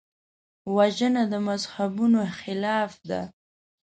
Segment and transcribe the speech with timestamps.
[0.75, 3.21] وژنه د مذهبونو خلاف ده